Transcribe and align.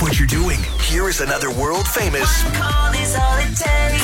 Stop 0.00 0.08
what 0.08 0.18
you're 0.18 0.26
doing. 0.26 0.58
Here 0.80 1.08
is 1.08 1.20
another 1.20 1.50
world 1.50 1.86
famous 1.86 2.42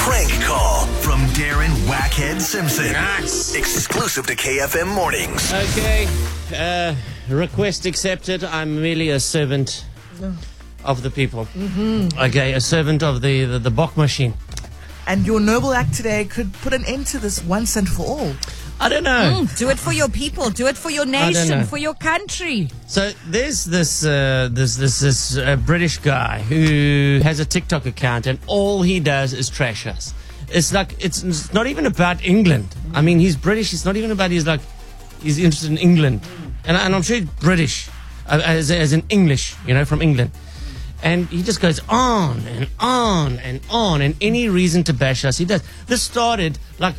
prank 0.04 0.30
call 0.42 0.86
from 1.00 1.20
Darren 1.28 1.70
Wackhead 1.88 2.40
Simpson. 2.40 2.92
Nice. 2.92 3.54
Exclusive 3.54 4.26
to 4.26 4.36
KFM 4.36 4.94
Mornings. 4.94 5.52
Okay, 5.54 6.06
uh, 6.54 6.94
request 7.28 7.86
accepted. 7.86 8.44
I'm 8.44 8.82
merely 8.82 9.08
a 9.08 9.20
servant 9.20 9.86
of 10.84 11.02
the 11.02 11.10
people. 11.10 11.48
Okay, 12.18 12.52
a 12.52 12.60
servant 12.60 13.02
of 13.02 13.22
the, 13.22 13.44
the, 13.44 13.58
the 13.58 13.70
Bok 13.70 13.96
machine. 13.96 14.34
And 15.06 15.26
your 15.26 15.40
noble 15.40 15.72
act 15.72 15.94
today 15.94 16.26
could 16.26 16.52
put 16.52 16.74
an 16.74 16.84
end 16.84 17.06
to 17.08 17.18
this 17.18 17.42
once 17.42 17.76
and 17.76 17.88
for 17.88 18.02
all. 18.02 18.32
I 18.78 18.88
don't 18.88 19.04
know. 19.04 19.40
Mm, 19.42 19.58
do 19.58 19.70
it 19.70 19.78
for 19.78 19.92
your 19.92 20.08
people. 20.08 20.50
Do 20.50 20.66
it 20.66 20.76
for 20.76 20.90
your 20.90 21.06
nation, 21.06 21.64
for 21.64 21.78
your 21.78 21.94
country. 21.94 22.68
So 22.86 23.10
there's 23.26 23.64
this 23.64 24.04
uh, 24.04 24.48
this 24.52 24.76
this 24.76 25.00
this 25.00 25.38
uh, 25.38 25.56
British 25.56 25.98
guy 25.98 26.42
who 26.42 27.20
has 27.22 27.40
a 27.40 27.44
TikTok 27.44 27.86
account, 27.86 28.26
and 28.26 28.38
all 28.46 28.82
he 28.82 29.00
does 29.00 29.32
is 29.32 29.48
trash 29.48 29.86
us. 29.86 30.12
It's 30.48 30.72
like 30.72 30.94
it's, 31.04 31.22
it's 31.22 31.52
not 31.52 31.66
even 31.66 31.86
about 31.86 32.22
England. 32.24 32.68
I 32.94 33.00
mean, 33.00 33.18
he's 33.18 33.36
British. 33.36 33.72
It's 33.72 33.84
not 33.84 33.96
even 33.96 34.10
about 34.10 34.30
he's 34.30 34.46
like 34.46 34.60
he's 35.22 35.38
interested 35.38 35.70
in 35.70 35.78
England, 35.78 36.20
and, 36.64 36.76
and 36.76 36.94
I'm 36.94 37.02
sure 37.02 37.16
he's 37.16 37.28
British, 37.40 37.88
uh, 38.28 38.40
as 38.44 38.70
as 38.70 38.92
in 38.92 39.04
English, 39.08 39.56
you 39.66 39.74
know, 39.74 39.84
from 39.84 40.02
England. 40.02 40.30
And 41.02 41.26
he 41.28 41.42
just 41.42 41.60
goes 41.60 41.80
on 41.88 42.40
and 42.46 42.68
on 42.78 43.38
and 43.38 43.60
on, 43.70 44.02
and 44.02 44.14
any 44.20 44.48
reason 44.48 44.84
to 44.84 44.92
bash 44.92 45.24
us, 45.24 45.38
he 45.38 45.44
does. 45.44 45.62
This 45.86 46.02
started 46.02 46.58
like 46.78 46.94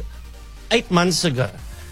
eight 0.72 0.92
months 0.92 1.24
ago, 1.24 1.50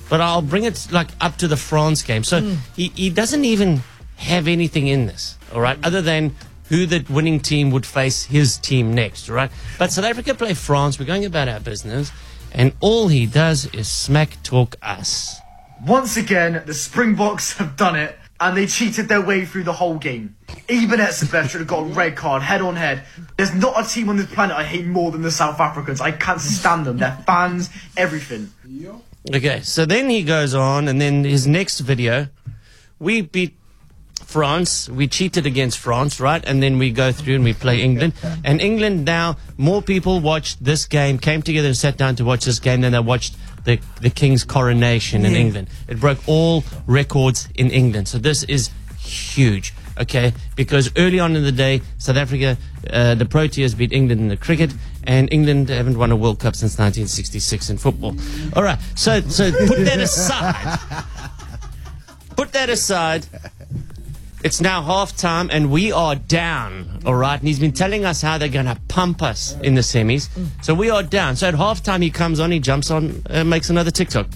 but 0.09 0.21
I'll 0.21 0.41
bring 0.41 0.63
it 0.63 0.87
like 0.91 1.09
up 1.21 1.37
to 1.37 1.47
the 1.47 1.57
France 1.57 2.03
game. 2.03 2.23
So 2.23 2.41
hmm. 2.41 2.55
he, 2.75 2.89
he 2.89 3.09
doesn't 3.09 3.45
even 3.45 3.81
have 4.17 4.47
anything 4.47 4.87
in 4.87 5.05
this, 5.07 5.37
all 5.53 5.61
right, 5.61 5.77
other 5.83 6.01
than 6.01 6.35
who 6.69 6.85
the 6.85 7.05
winning 7.09 7.39
team 7.39 7.69
would 7.71 7.85
face 7.85 8.25
his 8.25 8.57
team 8.57 8.93
next, 8.93 9.29
all 9.29 9.35
right? 9.35 9.51
But 9.77 9.91
South 9.91 10.05
Africa 10.05 10.33
play 10.33 10.53
France. 10.53 10.99
We're 10.99 11.05
going 11.05 11.25
about 11.25 11.47
our 11.47 11.59
business, 11.59 12.11
and 12.51 12.73
all 12.79 13.07
he 13.07 13.25
does 13.25 13.65
is 13.67 13.87
smack 13.87 14.41
talk 14.43 14.75
us. 14.81 15.39
Once 15.85 16.17
again, 16.17 16.63
the 16.65 16.73
Springboks 16.73 17.57
have 17.57 17.75
done 17.75 17.95
it, 17.95 18.17
and 18.39 18.57
they 18.57 18.65
cheated 18.65 19.07
their 19.07 19.21
way 19.21 19.45
through 19.45 19.63
the 19.63 19.73
whole 19.73 19.97
game. 19.97 20.35
Eben 20.67 20.99
Etzebeth 20.99 21.49
should 21.49 21.61
have 21.61 21.67
got 21.67 21.81
a 21.81 21.85
red 21.85 22.15
card, 22.15 22.41
head 22.41 22.61
on 22.61 22.75
head. 22.75 23.03
There's 23.37 23.53
not 23.53 23.85
a 23.85 23.87
team 23.87 24.09
on 24.09 24.17
this 24.17 24.33
planet 24.33 24.57
I 24.57 24.63
hate 24.63 24.85
more 24.85 25.11
than 25.11 25.21
the 25.21 25.31
South 25.31 25.59
Africans. 25.59 26.01
I 26.01 26.11
can't 26.11 26.41
stand 26.41 26.85
them. 26.85 26.97
Their 26.97 27.17
fans, 27.27 27.69
everything. 27.95 28.51
Okay, 29.33 29.61
so 29.61 29.85
then 29.85 30.09
he 30.09 30.23
goes 30.23 30.53
on, 30.53 30.87
and 30.87 31.01
then 31.01 31.23
his 31.23 31.47
next 31.47 31.79
video, 31.79 32.27
we 32.99 33.21
beat 33.21 33.57
France. 34.23 34.87
We 34.87 35.07
cheated 35.07 35.45
against 35.45 35.79
France, 35.79 36.19
right? 36.19 36.43
And 36.45 36.61
then 36.61 36.77
we 36.77 36.91
go 36.91 37.11
through 37.11 37.35
and 37.35 37.43
we 37.43 37.53
play 37.53 37.81
England. 37.81 38.13
And 38.43 38.61
England 38.61 39.05
now, 39.05 39.37
more 39.57 39.81
people 39.81 40.19
watched 40.19 40.63
this 40.63 40.85
game, 40.85 41.17
came 41.17 41.41
together 41.41 41.67
and 41.67 41.77
sat 41.77 41.97
down 41.97 42.15
to 42.17 42.25
watch 42.25 42.45
this 42.45 42.59
game 42.59 42.81
than 42.81 42.91
they 42.91 42.99
watched 42.99 43.35
the, 43.65 43.79
the 44.01 44.09
King's 44.09 44.43
coronation 44.43 45.25
in 45.25 45.31
Yeah. 45.33 45.39
England. 45.39 45.67
It 45.87 45.99
broke 45.99 46.19
all 46.27 46.63
records 46.85 47.49
in 47.55 47.71
England. 47.71 48.07
So 48.07 48.17
this 48.19 48.43
is 48.43 48.69
huge. 48.99 49.73
Okay, 49.97 50.33
because 50.57 50.91
early 50.97 51.21
on 51.21 51.37
in 51.37 51.43
the 51.43 51.53
day, 51.53 51.81
South 51.99 52.17
Africa, 52.17 52.57
uh, 52.91 53.15
the 53.15 53.23
Proteas 53.23 53.77
beat 53.77 53.93
England 53.93 54.19
in 54.19 54.27
the 54.27 54.35
cricket, 54.35 54.73
and 55.07 55.31
England 55.31 55.69
haven't 55.69 55.97
won 55.97 56.11
a 56.11 56.15
World 56.15 56.39
Cup 56.39 56.55
since 56.55 56.73
1966 56.77 57.69
in 57.69 57.77
football. 57.77 58.15
All 58.55 58.63
right, 58.63 58.79
so 58.95 59.21
so 59.21 59.51
put 59.67 59.85
that 59.85 59.99
aside. 59.99 60.79
Put 62.35 62.51
that 62.51 62.69
aside. 62.69 63.27
It's 64.43 64.61
now 64.61 64.83
half 64.83 65.17
time 65.17 65.49
and 65.51 65.71
we 65.71 65.91
are 65.91 66.15
down, 66.15 67.01
all 67.03 67.15
right? 67.15 67.39
And 67.39 67.47
he's 67.47 67.59
been 67.59 67.71
telling 67.71 68.05
us 68.05 68.21
how 68.21 68.37
they're 68.37 68.47
going 68.47 68.67
to 68.67 68.79
pump 68.89 69.23
us 69.23 69.57
in 69.61 69.73
the 69.73 69.81
semis. 69.81 70.29
So 70.61 70.75
we 70.75 70.89
are 70.91 71.01
down. 71.01 71.35
So 71.35 71.47
at 71.47 71.55
half 71.55 71.81
time, 71.81 72.01
he 72.01 72.11
comes 72.11 72.39
on, 72.39 72.51
he 72.51 72.59
jumps 72.59 72.91
on, 72.91 73.23
uh, 73.27 73.43
makes 73.43 73.71
another 73.71 73.89
TikTok. 73.89 74.27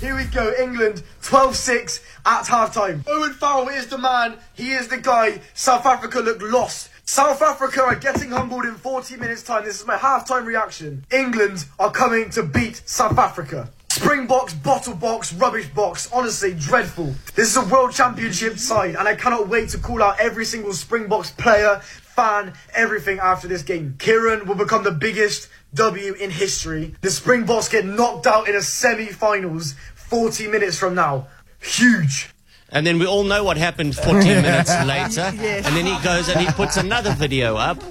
Here 0.00 0.16
we 0.16 0.24
go, 0.24 0.52
England, 0.58 1.04
12-6 1.22 2.02
at 2.26 2.48
half 2.48 2.74
time. 2.74 3.04
Owen 3.06 3.34
Farrell 3.34 3.68
is 3.68 3.86
the 3.86 3.98
man. 3.98 4.34
He 4.54 4.72
is 4.72 4.88
the 4.88 4.96
guy. 4.96 5.40
South 5.54 5.86
Africa 5.86 6.18
look 6.18 6.42
lost. 6.42 6.90
South 7.04 7.42
Africa 7.42 7.82
are 7.82 7.96
getting 7.96 8.30
humbled 8.30 8.64
in 8.64 8.74
40 8.74 9.16
minutes 9.16 9.42
time. 9.42 9.64
This 9.64 9.80
is 9.80 9.86
my 9.86 9.96
halftime 9.96 10.46
reaction. 10.46 11.04
England 11.12 11.66
are 11.78 11.90
coming 11.90 12.30
to 12.30 12.44
beat 12.44 12.80
South 12.86 13.18
Africa. 13.18 13.68
Springboks, 13.90 14.54
bottle 14.54 14.94
box, 14.94 15.32
rubbish 15.34 15.66
box. 15.68 16.08
Honestly, 16.12 16.54
dreadful. 16.54 17.12
This 17.34 17.48
is 17.48 17.56
a 17.56 17.64
world 17.66 17.92
championship 17.92 18.56
side, 18.56 18.94
and 18.94 19.08
I 19.08 19.16
cannot 19.16 19.48
wait 19.48 19.70
to 19.70 19.78
call 19.78 20.02
out 20.02 20.20
every 20.20 20.44
single 20.44 20.72
Springboks 20.72 21.32
player, 21.32 21.80
fan, 21.82 22.54
everything 22.72 23.18
after 23.18 23.48
this 23.48 23.62
game. 23.62 23.96
Kieran 23.98 24.46
will 24.46 24.54
become 24.54 24.84
the 24.84 24.92
biggest 24.92 25.48
W 25.74 26.14
in 26.14 26.30
history. 26.30 26.94
The 27.00 27.10
Springboks 27.10 27.68
get 27.68 27.84
knocked 27.84 28.28
out 28.28 28.48
in 28.48 28.54
a 28.54 28.62
semi-finals 28.62 29.74
40 29.96 30.46
minutes 30.48 30.78
from 30.78 30.94
now. 30.94 31.26
Huge. 31.60 32.30
And 32.72 32.86
then 32.86 32.98
we 32.98 33.06
all 33.06 33.22
know 33.22 33.44
what 33.44 33.58
happened 33.58 33.94
14 33.94 34.22
minutes 34.42 34.70
later. 34.84 35.32
Yes. 35.42 35.66
And 35.66 35.76
then 35.76 35.86
he 35.86 35.96
goes 36.02 36.28
and 36.28 36.40
he 36.40 36.46
puts 36.52 36.76
another 36.76 37.12
video 37.12 37.56
up. 37.56 37.82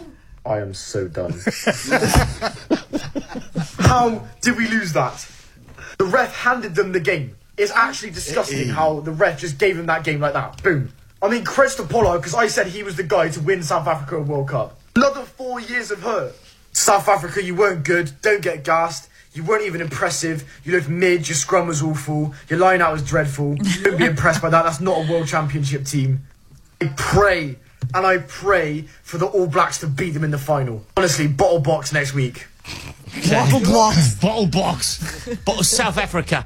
I 0.45 0.59
am 0.59 0.73
so 0.73 1.07
done. 1.07 1.31
how 3.79 4.25
did 4.41 4.57
we 4.57 4.67
lose 4.67 4.93
that? 4.93 5.27
The 5.97 6.05
ref 6.05 6.35
handed 6.35 6.75
them 6.75 6.93
the 6.93 6.99
game. 6.99 7.35
It's 7.57 7.71
actually 7.71 8.11
disgusting 8.11 8.69
how 8.69 9.01
the 9.01 9.11
ref 9.11 9.39
just 9.39 9.57
gave 9.59 9.77
them 9.77 9.85
that 9.87 10.03
game 10.03 10.19
like 10.19 10.33
that. 10.33 10.63
Boom. 10.63 10.93
I 11.21 11.27
mean, 11.29 11.43
credits 11.43 11.75
to 11.75 11.83
Pollard 11.83 12.17
because 12.19 12.33
I 12.33 12.47
said 12.47 12.67
he 12.67 12.81
was 12.83 12.95
the 12.95 13.03
guy 13.03 13.29
to 13.29 13.39
win 13.41 13.61
South 13.61 13.87
Africa 13.87 14.17
a 14.17 14.21
World 14.21 14.47
Cup. 14.49 14.79
Another 14.95 15.21
four 15.23 15.59
years 15.59 15.91
of 15.91 16.01
hurt. 16.01 16.33
South 16.71 17.07
Africa, 17.07 17.43
you 17.43 17.53
weren't 17.53 17.83
good. 17.83 18.11
Don't 18.21 18.41
get 18.41 18.63
gassed. 18.63 19.09
You 19.33 19.43
weren't 19.43 19.63
even 19.63 19.79
impressive. 19.81 20.43
You 20.65 20.73
looked 20.73 20.89
mid. 20.89 21.27
Your 21.27 21.35
scrum 21.35 21.67
was 21.67 21.81
awful. 21.81 22.33
Your 22.49 22.59
line 22.59 22.81
out 22.81 22.91
was 22.91 23.03
dreadful. 23.03 23.55
You 23.57 23.83
Don't 23.83 23.97
be 23.97 24.05
impressed 24.13 24.41
by 24.41 24.49
that. 24.49 24.63
That's 24.63 24.81
not 24.81 25.07
a 25.07 25.11
World 25.11 25.27
Championship 25.27 25.85
team. 25.85 26.21
I 26.81 26.91
pray 26.97 27.57
and 27.93 28.05
I 28.05 28.17
pray 28.19 28.81
for 29.03 29.17
the 29.17 29.27
All 29.27 29.47
Blacks 29.47 29.79
to 29.79 29.87
beat 29.87 30.11
them 30.11 30.23
in 30.23 30.31
the 30.31 30.37
final. 30.37 30.85
Honestly, 30.97 31.27
bottle 31.27 31.59
box 31.59 31.93
next 31.93 32.13
week. 32.13 32.47
Bottle 33.29 33.61
box. 33.61 34.15
Bottle 34.15 34.47
box. 34.47 35.29
Bottle 35.45 35.63
South 35.63 35.97
Africa. 35.97 36.45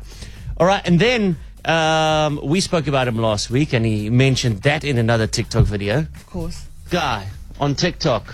All 0.57 0.67
right. 0.67 0.81
And 0.85 0.99
then 0.99 1.37
um, 1.65 2.39
we 2.43 2.61
spoke 2.61 2.87
about 2.87 3.07
him 3.07 3.17
last 3.17 3.49
week 3.49 3.73
and 3.73 3.85
he 3.85 4.09
mentioned 4.09 4.61
that 4.63 4.83
in 4.83 4.97
another 4.97 5.27
TikTok 5.27 5.65
video. 5.65 5.99
Of 5.99 6.27
course. 6.27 6.65
Guy 6.89 7.27
on 7.59 7.75
TikTok. 7.75 8.33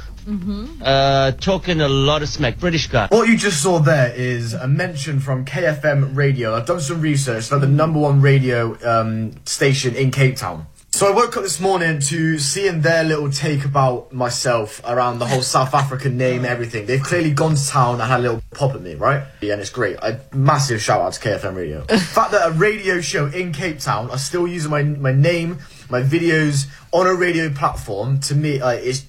Uh, 0.82 1.32
talking 1.34 1.82
a 1.82 1.90
lot 1.90 2.22
of 2.22 2.30
smack. 2.30 2.60
British 2.60 2.88
guy. 2.88 3.08
What 3.08 3.28
you 3.28 3.38
just 3.38 3.62
saw 3.62 3.80
there 3.80 4.14
is 4.14 4.54
a 4.54 4.68
mention 4.68 5.20
from 5.20 5.46
KFM 5.46 6.16
Radio. 6.16 6.56
I've 6.56 6.66
done 6.66 6.82
some 6.82 7.02
research. 7.02 7.50
They're 7.50 7.60
the 7.60 7.68
number 7.68 8.00
one 8.00 8.22
radio 8.22 8.78
um, 8.88 9.34
station 9.46 9.96
in 9.96 10.12
Cape 10.12 10.36
Town. 10.36 10.68
So 10.94 11.08
I 11.12 11.16
woke 11.16 11.38
up 11.38 11.44
this 11.44 11.60
morning 11.60 12.00
to 12.00 12.38
seeing 12.38 12.82
their 12.82 13.04
little 13.04 13.32
take 13.32 13.64
about 13.64 14.12
myself 14.12 14.82
around 14.86 15.20
the 15.20 15.26
whole 15.26 15.42
South 15.42 15.74
African 15.74 16.18
name, 16.18 16.44
everything. 16.44 16.86
They've 16.86 17.02
clearly 17.02 17.32
gone 17.32 17.56
to 17.56 17.68
town 17.68 17.96
and 17.96 18.04
had 18.04 18.20
a 18.20 18.24
little 18.24 18.44
pop 18.52 18.76
at 18.76 18.82
me, 18.82 18.96
right? 18.96 19.24
Yeah, 19.42 19.54
and 19.54 19.62
it's 19.62 19.72
great. 19.72 19.96
A 19.96 20.20
massive 20.34 20.82
shout 20.82 21.02
out 21.02 21.14
to 21.14 21.20
KFM 21.20 21.56
Radio. 21.56 21.82
the 21.86 21.98
fact 21.98 22.32
that 22.32 22.48
a 22.48 22.52
radio 22.52 23.00
show 23.00 23.28
in 23.28 23.54
Cape 23.54 23.80
Town 23.80 24.12
are 24.12 24.18
still 24.18 24.48
using 24.48 24.70
my 24.70 24.84
my 24.84 25.14
name, 25.14 25.60
my 25.90 26.04
videos 26.04 26.68
on 26.92 27.08
a 27.08 27.16
radio 27.16 27.50
platform, 27.50 28.20
to 28.20 28.36
me, 28.36 28.62
like, 28.62 28.82
it's 28.84 29.06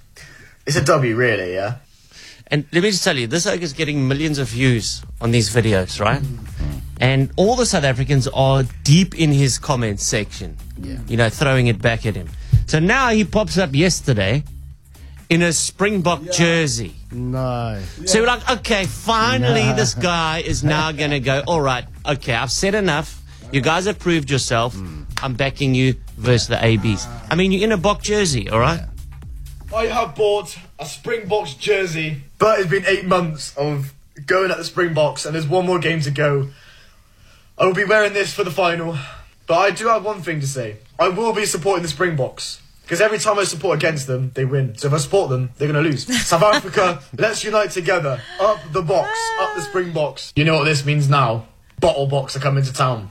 it's 0.67 0.77
a 0.77 0.85
W, 0.85 1.17
really. 1.17 1.55
Yeah. 1.55 1.77
And 2.49 2.67
let 2.73 2.83
me 2.83 2.91
just 2.91 3.03
tell 3.03 3.17
you, 3.17 3.27
this 3.27 3.47
oak 3.47 3.63
is 3.63 3.73
getting 3.73 4.07
millions 4.07 4.39
of 4.39 4.49
views 4.49 5.03
on 5.21 5.31
these 5.31 5.55
videos, 5.55 6.01
right? 6.01 6.23
And 7.01 7.31
all 7.37 7.57
the 7.57 7.67
South 7.67 7.85
Africans 7.85 8.29
are 8.29 8.65
deep 8.85 9.19
in 9.19 9.33
his 9.33 9.59
comment 9.59 10.01
section. 10.01 10.57
Yeah. 10.79 10.99
You 11.09 11.17
know, 11.17 11.31
throwing 11.31 11.69
it 11.69 11.81
back 11.81 12.05
at 12.05 12.15
him. 12.15 12.29
So 12.67 12.79
now 12.79 13.09
he 13.09 13.25
pops 13.25 13.59
up 13.59 13.75
yesterday 13.75 14.45
in 15.29 15.41
a 15.41 15.53
Springbok 15.53 16.31
jersey. 16.31 16.95
No. 17.11 17.81
So 18.05 18.21
we're 18.21 18.27
like, 18.27 18.49
okay, 18.51 18.85
finally 18.85 19.73
this 19.73 19.95
guy 19.95 20.41
is 20.41 20.63
now 20.63 20.93
going 20.93 21.11
to 21.11 21.21
go, 21.21 21.43
all 21.47 21.63
right, 21.63 21.87
okay, 22.07 22.35
I've 22.35 22.53
said 22.53 22.75
enough. 22.75 23.21
You 23.51 23.63
guys 23.63 23.87
have 23.87 23.99
proved 23.99 24.31
yourself. 24.31 24.75
Hmm. 24.75 25.03
I'm 25.23 25.35
backing 25.35 25.75
you 25.75 25.95
versus 26.19 26.49
the 26.49 26.63
ABs. 26.63 27.07
I 27.31 27.35
mean, 27.35 27.53
you're 27.53 27.65
in 27.65 27.73
a 27.73 27.77
Bok 27.79 28.03
jersey, 28.03 28.51
all 28.51 28.59
right? 28.59 28.81
I 29.75 29.87
have 29.87 30.15
bought 30.15 30.59
a 30.79 30.85
Springboks 30.85 31.55
jersey, 31.55 32.23
but 32.39 32.61
it's 32.61 32.69
been 32.69 32.85
eight 32.87 33.07
months 33.07 33.57
of 33.57 33.95
going 34.27 34.51
at 34.51 34.59
the 34.59 34.65
Springboks, 34.65 35.25
and 35.25 35.35
there's 35.35 35.47
one 35.47 35.65
more 35.65 35.79
game 35.79 36.01
to 36.03 36.11
go. 36.11 36.51
I 37.57 37.65
will 37.65 37.75
be 37.75 37.85
wearing 37.85 38.13
this 38.13 38.35
for 38.35 38.45
the 38.45 38.51
final, 38.51 38.99
but 39.47 39.55
I 39.59 39.71
do 39.71 39.89
have 39.89 40.05
one 40.05 40.21
thing 40.21 40.41
to 40.41 40.47
say. 40.47 40.77
I 40.99 41.09
will 41.09 41.33
be 41.33 41.47
supporting 41.47 41.83
the 41.83 41.89
Springboks. 41.89 42.61
Because 42.83 43.01
every 43.01 43.19
time 43.19 43.39
I 43.39 43.45
support 43.45 43.79
against 43.79 44.07
them, 44.07 44.33
they 44.35 44.45
win. 44.45 44.77
So 44.77 44.89
if 44.89 44.93
I 44.93 44.99
support 44.99 45.31
them, 45.31 45.51
they're 45.57 45.73
going 45.73 45.83
to 45.83 45.89
lose. 45.89 46.05
South 46.27 46.43
Africa, 46.43 47.01
let's 47.17 47.43
unite 47.43 47.71
together. 47.71 48.21
Up 48.41 48.59
the 48.73 48.83
box, 48.83 49.19
up 49.41 49.55
the 49.55 49.63
Springboks. 49.63 50.33
You 50.37 50.45
know 50.45 50.57
what 50.57 50.65
this 50.65 50.85
means 50.85 51.09
now? 51.09 51.47
Bottle 51.81 52.07
box 52.07 52.37
are 52.37 52.41
coming 52.41 52.65
to 52.65 52.73
town. 52.73 53.11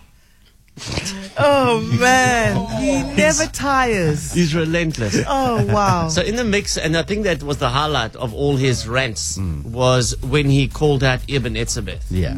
Oh 1.38 1.82
man, 2.00 2.68
he 2.82 3.04
never 3.16 3.46
tires. 3.46 4.34
He's 4.34 4.54
relentless. 4.54 5.24
Oh 5.28 5.66
wow. 5.66 6.10
So 6.10 6.22
in 6.22 6.36
the 6.36 6.44
mix, 6.44 6.78
and 6.78 6.98
I 6.98 7.04
think 7.04 7.24
that 7.24 7.42
was 7.42 7.58
the 7.58 7.70
highlight 7.70 8.16
of 8.18 8.34
all 8.34 8.58
his 8.58 8.88
rants, 8.88 9.38
mm. 9.38 9.64
was 9.64 10.16
when 10.22 10.50
he 10.50 10.68
called 10.68 11.04
out 11.04 11.22
Eben 11.30 11.56
Etzebeth. 11.56 12.04
Yeah. 12.10 12.38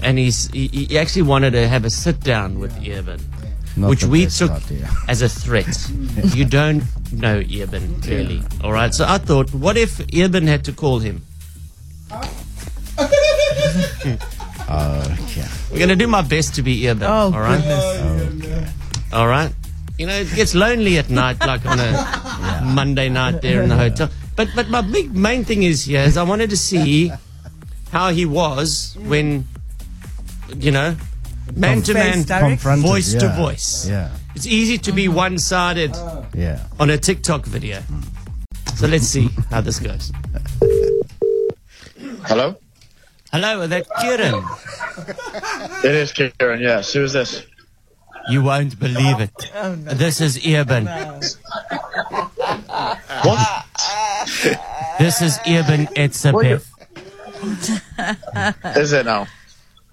And 0.00 0.16
he's, 0.16 0.48
he, 0.52 0.68
he 0.68 0.98
actually 0.98 1.22
wanted 1.22 1.50
to 1.52 1.66
have 1.66 1.84
a 1.84 1.90
sit 1.90 2.20
down 2.20 2.60
with 2.60 2.72
Eben, 2.86 3.20
Not 3.76 3.90
which 3.90 4.04
we 4.04 4.26
took 4.26 4.52
idea. 4.52 4.88
as 5.08 5.22
a 5.22 5.28
threat. 5.28 5.76
you 6.34 6.44
don't 6.44 6.84
know 7.12 7.42
Eben, 7.50 8.00
clearly. 8.00 8.42
All 8.62 8.72
right, 8.72 8.94
so 8.94 9.04
I 9.06 9.18
thought, 9.18 9.52
what 9.52 9.76
if 9.76 10.00
Eben 10.14 10.46
had 10.46 10.64
to 10.66 10.72
call 10.72 11.00
him? 11.00 11.22
Uh, 14.68 15.16
okay. 15.24 15.46
We're 15.72 15.78
going 15.78 15.88
to 15.88 15.96
do 15.96 16.06
my 16.06 16.20
best 16.22 16.54
to 16.56 16.62
be 16.62 16.86
Eben. 16.86 17.04
oh 17.08 17.32
all 17.32 17.40
right? 17.40 17.56
goodness. 17.58 18.72
All 19.12 19.26
right. 19.26 19.52
You 19.98 20.06
know, 20.06 20.14
it 20.14 20.32
gets 20.34 20.54
lonely 20.54 20.98
at 20.98 21.10
night, 21.10 21.40
like 21.40 21.64
on 21.66 21.80
a 21.80 22.62
Monday 22.64 23.08
night 23.08 23.42
there 23.42 23.62
in 23.62 23.68
the 23.68 23.76
hotel. 23.76 24.10
But 24.36 24.48
but 24.54 24.68
my 24.68 24.80
big 24.82 25.16
main 25.16 25.44
thing 25.44 25.64
is 25.64 25.84
here 25.86 26.02
is 26.02 26.16
I 26.16 26.22
wanted 26.22 26.50
to 26.50 26.56
see 26.56 27.10
how 27.90 28.10
he 28.10 28.24
was 28.26 28.96
when, 29.00 29.44
you 30.54 30.70
know, 30.70 30.94
man 31.56 31.82
to 31.82 31.94
man, 31.94 32.12
Face 32.12 32.24
direct. 32.26 32.44
Confronted, 32.62 32.86
voice 32.86 33.14
to 33.14 33.28
voice. 33.30 33.88
Yeah. 33.88 34.10
It's 34.36 34.46
easy 34.46 34.78
to 34.78 34.92
be 34.92 35.06
mm-hmm. 35.06 35.16
one 35.16 35.38
sided 35.38 35.96
Yeah. 36.34 36.60
on 36.78 36.90
a 36.90 36.98
TikTok 36.98 37.44
video. 37.46 37.82
So 38.76 38.86
let's 38.86 39.06
see 39.08 39.28
how 39.50 39.62
this 39.62 39.80
goes. 39.80 40.12
Hello? 42.26 42.54
Hello, 43.32 43.60
is 43.62 43.70
that 43.70 43.86
Kieran? 44.00 44.42
It 45.84 45.94
is 45.94 46.12
Kieran, 46.12 46.60
yes. 46.60 46.92
Who 46.92 47.04
is 47.04 47.12
this? 47.12 47.44
You 48.30 48.42
won't 48.42 48.78
believe 48.78 49.20
it. 49.20 49.30
Oh, 49.54 49.74
no. 49.74 49.92
This 49.94 50.20
is 50.20 50.38
Eben. 50.44 50.86
What? 53.22 53.64
This 54.98 55.22
is 55.22 55.38
Eben 55.46 55.86
Etzebeth. 55.96 56.66
is 58.76 58.92
it 58.92 59.06
now? 59.06 59.26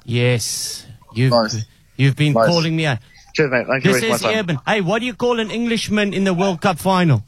Yes. 0.06 0.86
You've, 1.14 1.32
Nice. 1.32 1.66
you've 1.98 2.16
been 2.16 2.34
Nice. 2.34 2.48
calling 2.48 2.76
me 2.76 2.86
out. 2.86 3.00
Cheers, 3.34 3.52
mate. 3.52 3.68
Thank 3.68 3.84
you 3.86 3.92
This 3.94 4.00
for 4.02 4.06
is 4.16 4.22
my 4.24 4.30
time. 4.30 4.38
Eben. 4.40 4.60
Hey, 4.66 4.82
what 4.82 5.00
do 5.00 5.06
you 5.06 5.14
call 5.14 5.40
an 5.40 5.52
Englishman 5.52 6.14
in 6.14 6.24
the 6.24 6.34
World 6.34 6.62
Cup 6.62 6.80
final? 6.80 7.24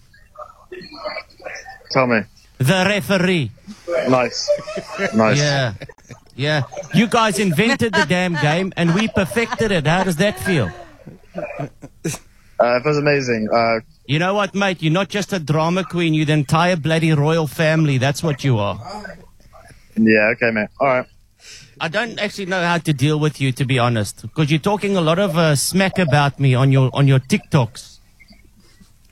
Tell 1.91 2.07
me. 2.07 2.21
The 2.59 2.83
referee. 2.87 3.51
Nice. 4.09 4.49
Nice. 5.13 5.37
Yeah. 5.37 5.73
Yeah. 6.37 6.63
You 6.93 7.07
guys 7.07 7.39
invented 7.39 7.93
the 7.93 8.05
damn 8.07 8.35
game 8.35 8.71
and 8.77 8.93
we 8.95 9.07
perfected 9.07 9.71
it. 9.71 9.87
How 9.87 10.03
does 10.03 10.17
that 10.17 10.39
feel? 10.39 10.69
Uh, 11.35 12.77
it 12.77 12.85
was 12.85 12.97
amazing. 12.97 13.49
Uh, 13.51 13.79
You 14.05 14.19
know 14.19 14.33
what, 14.33 14.55
mate? 14.55 14.81
You're 14.81 14.93
not 14.93 15.09
just 15.09 15.33
a 15.33 15.39
drama 15.39 15.83
queen. 15.83 16.13
You're 16.13 16.25
the 16.25 16.33
entire 16.33 16.75
bloody 16.75 17.11
royal 17.11 17.47
family. 17.47 17.97
That's 17.97 18.23
what 18.23 18.43
you 18.43 18.57
are. 18.59 18.79
yeah, 19.95 20.31
okay, 20.35 20.51
mate. 20.51 20.69
All 20.79 20.87
right. 20.87 21.05
I 21.79 21.87
don't 21.89 22.17
actually 22.19 22.47
know 22.47 22.63
how 22.63 22.77
to 22.79 22.93
deal 22.93 23.19
with 23.19 23.39
you, 23.39 23.51
to 23.51 23.65
be 23.65 23.77
honest, 23.77 24.23
because 24.23 24.49
you're 24.49 24.59
talking 24.59 24.97
a 24.97 25.01
lot 25.01 25.19
of 25.19 25.37
uh, 25.37 25.55
smack 25.55 25.99
about 25.99 26.39
me 26.39 26.55
on 26.55 26.71
your 26.71 26.89
on 26.93 27.07
your 27.07 27.19
TikToks. 27.19 27.99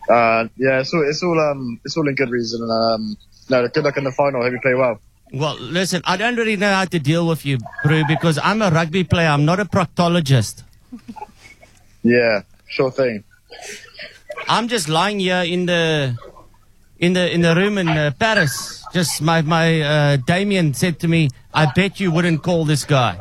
Uh, 0.10 0.48
yeah, 0.58 0.80
it's 0.82 0.92
all, 0.94 1.08
it's 1.08 1.22
all, 1.22 1.40
um, 1.40 1.80
it's 1.86 1.96
all 1.98 2.08
in 2.08 2.16
good 2.16 2.30
reason. 2.32 2.62
Um, 2.70 3.18
no, 3.50 3.68
good 3.68 3.84
luck 3.84 3.98
in 3.98 4.04
the 4.04 4.12
final. 4.12 4.42
Hope 4.42 4.54
you 4.54 4.60
play 4.62 4.74
well. 4.74 5.00
Well, 5.34 5.58
listen, 5.60 6.02
I 6.06 6.18
don't 6.18 6.36
really 6.36 6.56
know 6.56 6.72
how 6.72 6.86
to 6.86 7.00
deal 7.00 7.28
with 7.28 7.46
you, 7.46 7.58
Brew, 7.84 8.04
because 8.08 8.38
I'm 8.42 8.62
a 8.62 8.70
rugby 8.70 9.04
player. 9.04 9.28
I'm 9.30 9.44
not 9.44 9.60
a 9.60 9.66
proctologist. 9.66 10.64
Yeah, 12.04 12.44
sure 12.68 12.92
thing. 12.92 13.24
I'm 14.48 14.68
just 14.68 14.88
lying 14.88 15.20
here 15.20 15.42
in 15.42 15.66
the 15.66 16.16
in 17.00 17.14
the 17.14 17.34
in 17.34 17.42
the 17.42 17.56
room 17.56 17.78
in 17.78 17.90
uh, 17.90 18.12
Paris. 18.18 18.84
Just 18.94 19.22
my 19.22 19.42
my 19.42 19.82
uh, 19.82 20.18
Damien 20.18 20.74
said 20.74 21.00
to 21.00 21.08
me, 21.08 21.30
"I 21.54 21.66
bet 21.74 22.00
you 22.00 22.12
wouldn't 22.12 22.44
call 22.44 22.64
this 22.64 22.86
guy." 22.86 23.20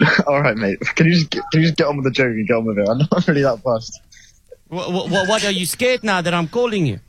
all 0.26 0.40
right, 0.40 0.56
mate. 0.56 0.78
Can 0.80 1.06
you 1.06 1.14
just 1.14 1.30
get, 1.30 1.42
can 1.50 1.60
you 1.60 1.66
just 1.66 1.76
get 1.76 1.86
on 1.86 1.96
with 1.96 2.04
the 2.04 2.10
joke 2.10 2.28
and 2.28 2.46
get 2.46 2.56
on 2.56 2.64
with 2.64 2.78
it? 2.78 2.88
I'm 2.88 2.98
not 2.98 3.26
really 3.28 3.42
that 3.42 3.62
fast. 3.62 4.00
What, 4.68 4.92
what, 4.92 5.28
what 5.28 5.44
are 5.44 5.50
you 5.50 5.66
scared 5.66 6.02
now 6.02 6.20
that 6.20 6.34
I'm 6.34 6.48
calling 6.48 6.86
you? 6.86 7.00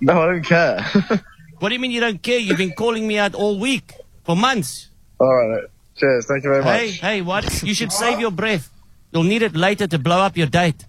No, 0.00 0.20
I 0.20 0.26
don't 0.26 0.44
care. 0.44 0.84
What 1.62 1.68
do 1.68 1.76
you 1.76 1.80
mean 1.80 1.92
you 1.92 2.00
don't 2.00 2.20
care? 2.20 2.40
You've 2.40 2.58
been 2.58 2.72
calling 2.72 3.06
me 3.06 3.18
out 3.18 3.36
all 3.36 3.56
week 3.56 3.94
for 4.24 4.34
months. 4.34 4.88
all 5.20 5.32
right. 5.32 5.62
Cheers. 5.94 6.26
Thank 6.26 6.42
you 6.42 6.50
very 6.50 6.64
much. 6.64 6.76
Hey, 6.80 6.90
hey, 6.90 7.22
what? 7.22 7.62
You 7.62 7.72
should 7.72 7.92
save 7.92 8.18
your 8.18 8.32
breath. 8.32 8.68
You'll 9.12 9.22
need 9.22 9.42
it 9.42 9.54
later 9.54 9.86
to 9.86 9.96
blow 9.96 10.18
up 10.18 10.36
your 10.36 10.48
date. 10.48 10.84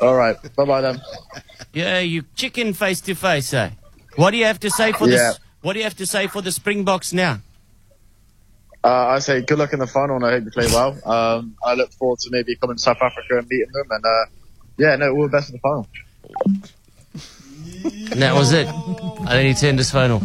All 0.00 0.14
right. 0.16 0.36
Bye 0.56 0.64
bye 0.64 0.80
then. 0.80 1.02
Yeah, 1.74 1.98
you 1.98 2.24
chicken 2.36 2.72
face 2.72 3.02
to 3.02 3.14
face, 3.14 3.52
eh? 3.52 3.72
What 4.16 4.30
do 4.30 4.38
you 4.38 4.46
have 4.46 4.60
to 4.60 4.70
say 4.70 4.92
for 4.92 5.06
Yeah. 5.06 5.16
this? 5.16 5.40
What 5.60 5.74
do 5.74 5.80
you 5.80 5.84
have 5.84 5.96
to 5.96 6.06
say 6.06 6.26
for 6.26 6.40
the 6.40 6.50
Springboks 6.50 7.12
now? 7.12 7.40
Uh, 8.82 8.88
I 9.08 9.18
say 9.18 9.42
good 9.42 9.58
luck 9.58 9.74
in 9.74 9.78
the 9.78 9.86
final 9.86 10.16
and 10.16 10.24
I 10.24 10.30
hope 10.30 10.44
you 10.44 10.50
play 10.52 10.68
well. 10.68 10.96
Um, 11.04 11.54
I 11.62 11.74
look 11.74 11.92
forward 11.92 12.20
to 12.20 12.30
maybe 12.30 12.56
coming 12.56 12.76
to 12.76 12.82
South 12.82 13.02
Africa 13.02 13.36
and 13.40 13.46
meeting 13.46 13.72
them. 13.74 13.88
And 13.90 14.04
uh, 14.06 14.24
yeah, 14.78 14.96
no, 14.96 15.10
all 15.14 15.24
the 15.24 15.28
best 15.28 15.50
in 15.50 15.56
the 15.56 15.60
final. 15.60 15.86
And 17.84 18.20
that 18.22 18.34
was 18.34 18.52
it. 18.52 18.66
And 18.68 19.28
then 19.28 19.46
he 19.46 19.54
turned 19.54 19.78
his 19.78 19.90
phone 19.90 20.10
off. 20.10 20.22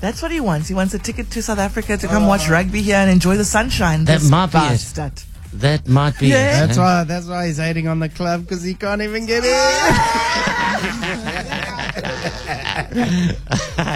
That's 0.00 0.20
what 0.20 0.30
he 0.30 0.40
wants. 0.40 0.68
He 0.68 0.74
wants 0.74 0.92
a 0.94 0.98
ticket 0.98 1.30
to 1.30 1.42
South 1.42 1.58
Africa 1.58 1.96
to 1.96 2.06
come 2.06 2.26
watch 2.26 2.48
rugby 2.48 2.82
here 2.82 2.96
and 2.96 3.10
enjoy 3.10 3.36
the 3.36 3.44
sunshine. 3.44 4.04
That 4.04 4.20
This 4.20 4.30
might 4.30 4.46
be 4.52 4.58
it. 4.58 4.60
bastard. 4.60 5.12
That 5.54 5.88
might 5.88 6.18
be 6.18 6.26
Yeah. 6.28 6.64
it. 6.64 6.66
That's 6.66 6.78
eh? 6.78 6.80
why. 6.82 7.04
That's 7.04 7.26
why 7.26 7.46
he's 7.46 7.58
hating 7.58 7.88
on 7.88 8.00
the 8.00 8.08
club 8.08 8.42
because 8.42 8.62
he 8.62 8.74
can't 8.74 9.00
even 9.02 9.24
get 9.24 9.44
in. 9.44 9.50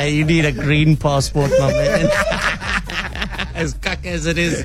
you 0.17 0.25
need 0.25 0.45
a 0.45 0.53
green 0.53 0.97
passport, 0.97 1.51
my 1.59 1.73
man. 1.73 2.09
as 3.55 3.75
cuck 3.75 4.07
as 4.07 4.27
it 4.27 4.39
is. 4.39 4.65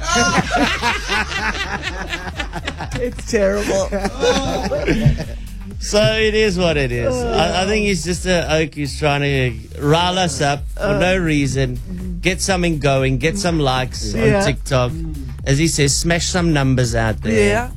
It's 2.96 3.32
terrible. 3.32 3.90
So 5.80 6.02
it 6.02 6.34
is 6.34 6.58
what 6.58 6.78
it 6.78 6.92
is. 6.92 7.14
I, 7.14 7.62
I 7.62 7.64
oh. 7.64 7.68
think 7.68 7.86
he's 7.86 8.04
just 8.04 8.25
a 8.25 8.52
oak 8.54 8.75
who's 8.75 8.98
trying 8.98 9.22
to 9.22 9.81
rile 9.81 10.18
us 10.18 10.42
up 10.42 10.68
for 10.70 10.84
oh. 10.84 11.00
no 11.00 11.18
reason, 11.18 11.78
mm-hmm. 11.78 12.20
get 12.20 12.42
something 12.42 12.80
going, 12.80 13.18
get 13.18 13.38
some 13.38 13.60
likes 13.60 14.14
Yeah. 14.14 14.38
on 14.38 14.44
TikTok. 14.46 14.92
Mm. 14.92 15.16
As 15.46 15.58
he 15.58 15.68
says, 15.68 15.96
smash 15.98 16.28
some 16.28 16.54
numbers 16.54 16.96
out 16.96 17.22
there. 17.22 17.50
yeah. 17.50 17.72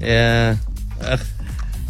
Yeah. 0.00 0.56
Ugh. 1.02 1.20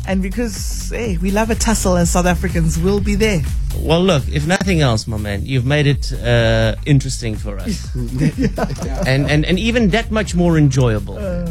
And 0.07 0.23
because, 0.23 0.89
hey, 0.89 1.19
we 1.19 1.31
love 1.31 1.51
a 1.51 1.55
tussle 1.55 1.97
as 1.99 2.11
South 2.11 2.25
Africans, 2.25 2.79
we'll 2.79 3.01
be 3.01 3.15
there. 3.15 3.43
Well, 3.79 4.03
look, 4.03 4.27
if 4.29 4.47
nothing 4.47 4.81
else, 4.81 5.07
my 5.07 5.19
man, 5.19 5.45
you've 5.45 5.67
made 5.67 5.87
it 5.87 6.11
uh, 6.15 6.77
interesting 6.87 7.37
for 7.37 7.59
us. 7.59 7.95
and, 9.07 9.31
and, 9.31 9.45
and 9.45 9.59
even 9.59 9.91
that 9.91 10.11
much 10.11 10.35
more 10.35 10.57
enjoyable. 10.57 11.19
Uh. 11.19 11.51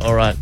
All 0.00 0.14
right. 0.14 0.36